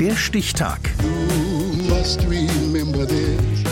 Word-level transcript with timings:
Der 0.00 0.14
Stichtag. 0.14 0.78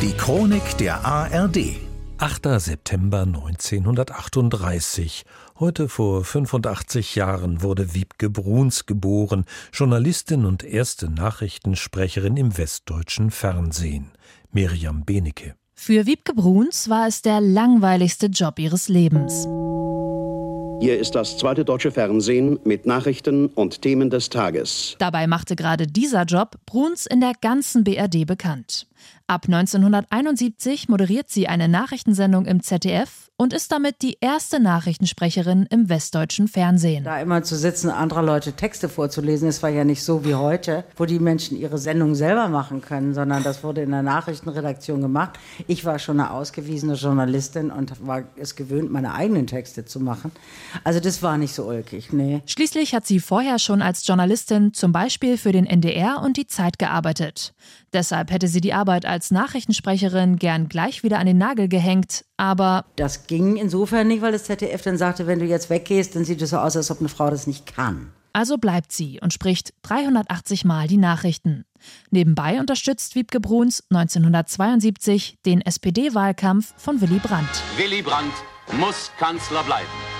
Die 0.00 0.12
Chronik 0.16 0.78
der 0.78 1.04
ARD. 1.04 1.76
8. 2.16 2.60
September 2.60 3.24
1938. 3.24 5.26
Heute 5.58 5.90
vor 5.90 6.24
85 6.24 7.14
Jahren 7.14 7.60
wurde 7.60 7.92
Wiebke 7.92 8.30
Bruns 8.30 8.86
geboren, 8.86 9.44
Journalistin 9.70 10.46
und 10.46 10.64
erste 10.64 11.10
Nachrichtensprecherin 11.10 12.38
im 12.38 12.56
westdeutschen 12.56 13.30
Fernsehen. 13.30 14.12
Miriam 14.50 15.04
Benecke. 15.04 15.56
Für 15.74 16.06
Wiebke 16.06 16.32
Bruns 16.32 16.88
war 16.88 17.06
es 17.06 17.20
der 17.20 17.42
langweiligste 17.42 18.28
Job 18.28 18.58
ihres 18.58 18.88
Lebens. 18.88 19.46
Hier 20.80 20.98
ist 20.98 21.14
das 21.14 21.38
zweite 21.38 21.64
deutsche 21.64 21.90
Fernsehen 21.90 22.58
mit 22.64 22.84
Nachrichten 22.84 23.46
und 23.46 23.80
Themen 23.82 24.10
des 24.10 24.28
Tages. 24.28 24.96
Dabei 24.98 25.26
machte 25.26 25.56
gerade 25.56 25.86
dieser 25.86 26.24
Job 26.24 26.56
Bruns 26.66 27.06
in 27.06 27.20
der 27.20 27.32
ganzen 27.40 27.84
BRD 27.84 28.26
bekannt. 28.26 28.86
Ab 29.26 29.46
1971 29.46 30.88
moderiert 30.88 31.30
sie 31.30 31.48
eine 31.48 31.66
Nachrichtensendung 31.66 32.44
im 32.44 32.62
ZDF 32.62 33.30
und 33.36 33.52
ist 33.52 33.72
damit 33.72 34.02
die 34.02 34.18
erste 34.20 34.60
Nachrichtensprecherin 34.60 35.66
im 35.70 35.88
westdeutschen 35.88 36.46
Fernsehen. 36.46 37.04
Da 37.04 37.20
immer 37.20 37.42
zu 37.42 37.56
sitzen, 37.56 37.90
anderer 37.90 38.22
Leute 38.22 38.52
Texte 38.52 38.88
vorzulesen, 38.88 39.48
es 39.48 39.62
war 39.62 39.70
ja 39.70 39.82
nicht 39.84 40.04
so 40.04 40.24
wie 40.24 40.34
heute, 40.34 40.84
wo 40.96 41.04
die 41.04 41.18
Menschen 41.18 41.58
ihre 41.58 41.78
Sendung 41.78 42.14
selber 42.14 42.48
machen 42.48 42.80
können, 42.80 43.12
sondern 43.12 43.42
das 43.42 43.64
wurde 43.64 43.82
in 43.82 43.90
der 43.90 44.02
Nachrichtenredaktion 44.02 45.00
gemacht. 45.00 45.38
Ich 45.66 45.84
war 45.84 45.98
schon 45.98 46.20
eine 46.20 46.30
ausgewiesene 46.30 46.94
Journalistin 46.94 47.70
und 47.72 48.06
war 48.06 48.22
es 48.36 48.54
gewöhnt, 48.54 48.92
meine 48.92 49.14
eigenen 49.14 49.48
Texte 49.48 49.84
zu 49.84 49.98
machen. 49.98 50.30
Also 50.84 51.00
das 51.00 51.22
war 51.22 51.36
nicht 51.36 51.54
so 51.54 51.64
ulkig, 51.64 52.12
nee. 52.12 52.42
Schließlich 52.46 52.94
hat 52.94 53.06
sie 53.06 53.18
vorher 53.18 53.58
schon 53.58 53.82
als 53.82 54.06
Journalistin 54.06 54.74
zum 54.74 54.92
Beispiel 54.92 55.38
für 55.38 55.50
den 55.50 55.66
NDR 55.66 56.20
und 56.22 56.36
die 56.36 56.46
Zeit 56.46 56.78
gearbeitet. 56.78 57.52
Deshalb 57.92 58.30
hätte 58.30 58.48
sie 58.48 58.60
die 58.60 58.74
Arbeit 58.74 58.93
als 59.04 59.30
Nachrichtensprecherin 59.30 60.36
gern 60.36 60.68
gleich 60.68 61.02
wieder 61.02 61.18
an 61.18 61.26
den 61.26 61.38
Nagel 61.38 61.68
gehängt, 61.68 62.24
aber 62.36 62.84
das 62.96 63.26
ging 63.26 63.56
insofern 63.56 64.08
nicht, 64.08 64.22
weil 64.22 64.32
das 64.32 64.44
ZDF 64.44 64.82
dann 64.82 64.96
sagte, 64.96 65.26
wenn 65.26 65.40
du 65.40 65.44
jetzt 65.44 65.70
weggehst, 65.70 66.14
dann 66.14 66.24
sieht 66.24 66.40
es 66.40 66.50
so 66.50 66.58
aus, 66.58 66.76
als 66.76 66.90
ob 66.90 67.00
eine 67.00 67.08
Frau 67.08 67.30
das 67.30 67.46
nicht 67.46 67.66
kann. 67.66 68.12
Also 68.32 68.58
bleibt 68.58 68.92
sie 68.92 69.20
und 69.20 69.32
spricht 69.32 69.74
380 69.82 70.64
Mal 70.64 70.88
die 70.88 70.96
Nachrichten. 70.96 71.64
Nebenbei 72.10 72.58
unterstützt 72.58 73.14
Wiebke 73.14 73.40
Bruns 73.40 73.84
1972 73.90 75.38
den 75.46 75.60
SPD-Wahlkampf 75.60 76.74
von 76.76 77.00
Willy 77.00 77.20
Brandt. 77.20 77.62
Willy 77.76 78.02
Brandt 78.02 78.34
muss 78.78 79.10
Kanzler 79.18 79.62
bleiben. 79.62 80.13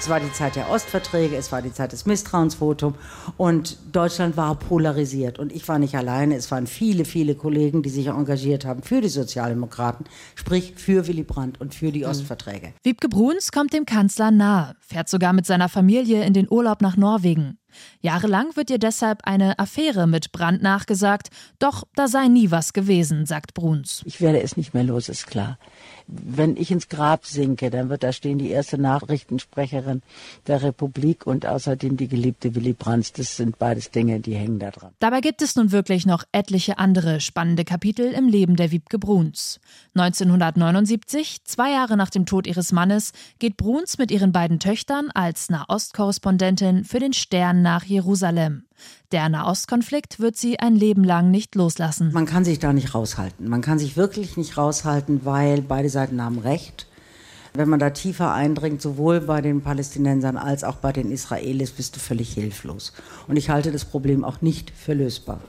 Es 0.00 0.08
war 0.08 0.20
die 0.20 0.32
Zeit 0.32 0.54
der 0.54 0.70
Ostverträge, 0.70 1.34
es 1.36 1.50
war 1.50 1.60
die 1.60 1.72
Zeit 1.72 1.90
des 1.90 2.06
Misstrauensvotums 2.06 2.96
und 3.36 3.76
Deutschland 3.92 4.36
war 4.36 4.54
polarisiert. 4.54 5.40
Und 5.40 5.52
ich 5.52 5.66
war 5.66 5.80
nicht 5.80 5.96
alleine, 5.96 6.36
es 6.36 6.50
waren 6.52 6.68
viele, 6.68 7.04
viele 7.04 7.34
Kollegen, 7.34 7.82
die 7.82 7.90
sich 7.90 8.06
engagiert 8.06 8.64
haben 8.64 8.82
für 8.82 9.00
die 9.00 9.08
Sozialdemokraten, 9.08 10.06
sprich 10.36 10.74
für 10.76 11.08
Willy 11.08 11.24
Brandt 11.24 11.60
und 11.60 11.74
für 11.74 11.90
die 11.90 12.04
mhm. 12.04 12.10
Ostverträge. 12.10 12.74
Wiebke 12.84 13.08
Bruns 13.08 13.50
kommt 13.50 13.72
dem 13.72 13.86
Kanzler 13.86 14.30
nahe, 14.30 14.76
fährt 14.80 15.08
sogar 15.08 15.32
mit 15.32 15.46
seiner 15.46 15.68
Familie 15.68 16.24
in 16.24 16.32
den 16.32 16.46
Urlaub 16.48 16.80
nach 16.80 16.96
Norwegen. 16.96 17.57
Jahrelang 18.00 18.56
wird 18.56 18.70
ihr 18.70 18.78
deshalb 18.78 19.20
eine 19.24 19.58
Affäre 19.58 20.06
mit 20.06 20.32
Brandt 20.32 20.62
nachgesagt, 20.62 21.30
doch 21.58 21.84
da 21.94 22.08
sei 22.08 22.28
nie 22.28 22.50
was 22.50 22.72
gewesen, 22.72 23.26
sagt 23.26 23.54
Bruns. 23.54 24.02
Ich 24.04 24.20
werde 24.20 24.40
es 24.42 24.56
nicht 24.56 24.74
mehr 24.74 24.84
los, 24.84 25.08
ist 25.08 25.26
klar. 25.26 25.58
Wenn 26.06 26.56
ich 26.56 26.70
ins 26.70 26.88
Grab 26.88 27.26
sinke, 27.26 27.70
dann 27.70 27.90
wird 27.90 28.02
da 28.02 28.12
stehen 28.12 28.38
die 28.38 28.50
erste 28.50 28.78
Nachrichtensprecherin 28.78 30.02
der 30.46 30.62
Republik 30.62 31.26
und 31.26 31.44
außerdem 31.44 31.96
die 31.96 32.08
geliebte 32.08 32.54
Willy 32.54 32.72
Brandt. 32.72 33.18
Das 33.18 33.36
sind 33.36 33.58
beides 33.58 33.90
Dinge, 33.90 34.20
die 34.20 34.34
hängen 34.34 34.58
da 34.58 34.70
dran. 34.70 34.92
Dabei 35.00 35.20
gibt 35.20 35.42
es 35.42 35.56
nun 35.56 35.70
wirklich 35.70 36.06
noch 36.06 36.24
etliche 36.32 36.78
andere 36.78 37.20
spannende 37.20 37.64
Kapitel 37.64 38.12
im 38.12 38.28
Leben 38.28 38.56
der 38.56 38.70
Wiebke 38.70 38.98
Bruns. 38.98 39.60
1979, 39.94 41.44
zwei 41.44 41.72
Jahre 41.72 41.96
nach 41.96 42.10
dem 42.10 42.24
Tod 42.24 42.46
ihres 42.46 42.72
Mannes, 42.72 43.12
geht 43.38 43.56
Bruns 43.56 43.98
mit 43.98 44.10
ihren 44.10 44.32
beiden 44.32 44.60
Töchtern 44.60 45.10
als 45.12 45.50
Nahostkorrespondentin 45.50 46.84
für 46.84 47.00
den 47.00 47.12
Stern 47.12 47.57
nach 47.62 47.84
Jerusalem. 47.84 48.64
Der 49.12 49.28
Nahostkonflikt 49.28 50.20
wird 50.20 50.36
sie 50.36 50.58
ein 50.58 50.74
Leben 50.74 51.04
lang 51.04 51.30
nicht 51.30 51.54
loslassen. 51.54 52.12
Man 52.12 52.26
kann 52.26 52.44
sich 52.44 52.58
da 52.58 52.72
nicht 52.72 52.94
raushalten. 52.94 53.48
Man 53.48 53.62
kann 53.62 53.78
sich 53.78 53.96
wirklich 53.96 54.36
nicht 54.36 54.56
raushalten, 54.56 55.24
weil 55.24 55.62
beide 55.62 55.88
Seiten 55.88 56.22
haben 56.22 56.38
Recht. 56.38 56.86
Wenn 57.54 57.68
man 57.68 57.80
da 57.80 57.90
tiefer 57.90 58.32
eindringt, 58.32 58.82
sowohl 58.82 59.20
bei 59.20 59.40
den 59.40 59.62
Palästinensern 59.62 60.36
als 60.36 60.62
auch 60.64 60.76
bei 60.76 60.92
den 60.92 61.10
Israelis, 61.10 61.72
bist 61.72 61.96
du 61.96 62.00
völlig 62.00 62.32
hilflos. 62.32 62.92
Und 63.26 63.36
ich 63.36 63.50
halte 63.50 63.72
das 63.72 63.84
Problem 63.84 64.24
auch 64.24 64.42
nicht 64.42 64.70
für 64.70 64.94
lösbar. 64.94 65.40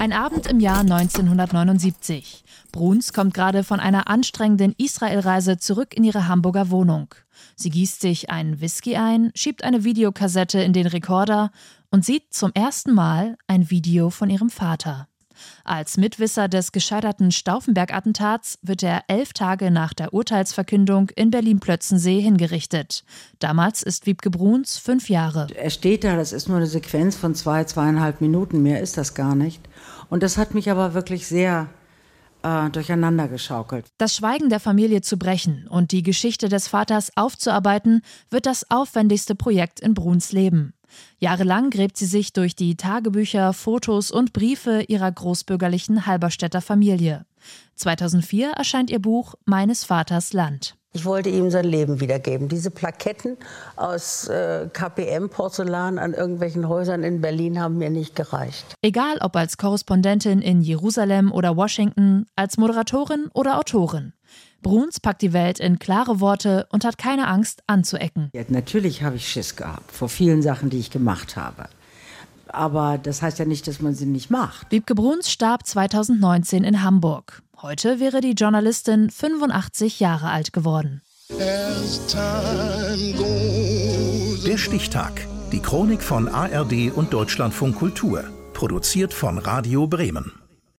Ein 0.00 0.14
Abend 0.14 0.46
im 0.46 0.60
Jahr 0.60 0.80
1979. 0.80 2.42
Bruns 2.72 3.12
kommt 3.12 3.34
gerade 3.34 3.62
von 3.62 3.80
einer 3.80 4.08
anstrengenden 4.08 4.74
Israelreise 4.78 5.58
zurück 5.58 5.94
in 5.94 6.04
ihre 6.04 6.26
Hamburger 6.26 6.70
Wohnung. 6.70 7.14
Sie 7.54 7.68
gießt 7.68 8.00
sich 8.00 8.30
einen 8.30 8.62
Whisky 8.62 8.96
ein, 8.96 9.30
schiebt 9.34 9.62
eine 9.62 9.84
Videokassette 9.84 10.58
in 10.62 10.72
den 10.72 10.86
Rekorder 10.86 11.50
und 11.90 12.02
sieht 12.02 12.32
zum 12.32 12.50
ersten 12.54 12.94
Mal 12.94 13.36
ein 13.46 13.68
Video 13.68 14.08
von 14.08 14.30
ihrem 14.30 14.48
Vater. 14.48 15.09
Als 15.64 15.96
Mitwisser 15.96 16.48
des 16.48 16.72
gescheiterten 16.72 17.32
Stauffenberg-Attentats 17.32 18.58
wird 18.62 18.82
er 18.82 19.02
elf 19.08 19.32
Tage 19.32 19.70
nach 19.70 19.92
der 19.94 20.12
Urteilsverkündung 20.12 21.10
in 21.10 21.30
Berlin-Plötzensee 21.30 22.20
hingerichtet. 22.20 23.04
Damals 23.38 23.82
ist 23.82 24.06
Wiebke 24.06 24.30
Bruns 24.30 24.78
fünf 24.78 25.08
Jahre. 25.08 25.48
Er 25.54 25.70
steht 25.70 26.04
da, 26.04 26.16
das 26.16 26.32
ist 26.32 26.48
nur 26.48 26.58
eine 26.58 26.66
Sequenz 26.66 27.16
von 27.16 27.34
zwei, 27.34 27.64
zweieinhalb 27.64 28.20
Minuten, 28.20 28.62
mehr 28.62 28.80
ist 28.80 28.96
das 28.96 29.14
gar 29.14 29.34
nicht. 29.34 29.60
Und 30.08 30.22
das 30.22 30.36
hat 30.36 30.54
mich 30.54 30.70
aber 30.70 30.94
wirklich 30.94 31.26
sehr 31.26 31.68
äh, 32.42 32.70
durcheinander 32.70 33.28
geschaukelt. 33.28 33.86
Das 33.98 34.16
Schweigen 34.16 34.48
der 34.48 34.60
Familie 34.60 35.02
zu 35.02 35.18
brechen 35.18 35.66
und 35.68 35.92
die 35.92 36.02
Geschichte 36.02 36.48
des 36.48 36.68
Vaters 36.68 37.10
aufzuarbeiten, 37.16 38.02
wird 38.30 38.46
das 38.46 38.70
aufwendigste 38.70 39.34
Projekt 39.34 39.80
in 39.80 39.94
Bruns 39.94 40.32
Leben. 40.32 40.72
Jahrelang 41.18 41.70
gräbt 41.70 41.96
sie 41.96 42.06
sich 42.06 42.32
durch 42.32 42.54
die 42.56 42.76
Tagebücher, 42.76 43.52
Fotos 43.52 44.10
und 44.10 44.32
Briefe 44.32 44.82
ihrer 44.88 45.10
großbürgerlichen 45.10 46.06
Halberstädter 46.06 46.60
Familie. 46.60 47.24
2004 47.76 48.50
erscheint 48.52 48.90
ihr 48.90 49.00
Buch 49.00 49.34
Meines 49.44 49.84
Vaters 49.84 50.32
Land. 50.32 50.76
Ich 50.92 51.04
wollte 51.04 51.28
ihm 51.28 51.50
sein 51.50 51.66
Leben 51.66 52.00
wiedergeben. 52.00 52.48
Diese 52.48 52.72
Plaketten 52.72 53.36
aus 53.76 54.26
äh, 54.26 54.68
KPM-Porzellan 54.72 56.00
an 56.00 56.14
irgendwelchen 56.14 56.68
Häusern 56.68 57.04
in 57.04 57.20
Berlin 57.20 57.60
haben 57.60 57.78
mir 57.78 57.90
nicht 57.90 58.16
gereicht. 58.16 58.74
Egal 58.82 59.18
ob 59.20 59.36
als 59.36 59.56
Korrespondentin 59.56 60.42
in 60.42 60.62
Jerusalem 60.62 61.30
oder 61.30 61.56
Washington, 61.56 62.26
als 62.34 62.56
Moderatorin 62.58 63.28
oder 63.34 63.58
Autorin. 63.58 64.14
Bruns 64.62 65.00
packt 65.00 65.22
die 65.22 65.32
Welt 65.32 65.58
in 65.58 65.78
klare 65.78 66.20
Worte 66.20 66.66
und 66.70 66.84
hat 66.84 66.98
keine 66.98 67.28
Angst 67.28 67.62
anzuecken. 67.66 68.30
Ja, 68.34 68.42
natürlich 68.48 69.02
habe 69.02 69.16
ich 69.16 69.28
Schiss 69.28 69.56
gehabt 69.56 69.90
vor 69.92 70.08
vielen 70.08 70.42
Sachen, 70.42 70.70
die 70.70 70.78
ich 70.78 70.90
gemacht 70.90 71.36
habe. 71.36 71.68
Aber 72.48 72.98
das 72.98 73.22
heißt 73.22 73.38
ja 73.38 73.44
nicht, 73.44 73.66
dass 73.66 73.80
man 73.80 73.94
sie 73.94 74.06
nicht 74.06 74.30
macht. 74.30 74.70
Wiebke 74.70 74.94
Bruns 74.94 75.30
starb 75.30 75.66
2019 75.66 76.64
in 76.64 76.82
Hamburg. 76.82 77.42
Heute 77.62 78.00
wäre 78.00 78.20
die 78.20 78.32
Journalistin 78.32 79.10
85 79.10 80.00
Jahre 80.00 80.30
alt 80.30 80.52
geworden. 80.52 81.02
Der 84.44 84.58
Stichtag. 84.58 85.26
Die 85.52 85.60
Chronik 85.60 86.02
von 86.02 86.28
ARD 86.28 86.92
und 86.94 87.12
Deutschlandfunk 87.12 87.76
Kultur. 87.76 88.24
Produziert 88.52 89.14
von 89.14 89.38
Radio 89.38 89.86
Bremen. 89.86 90.39